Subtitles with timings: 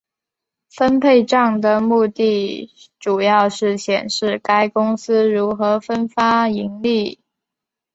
[0.71, 7.19] 分配帐的目的主要是显示该公司如何分发盈利。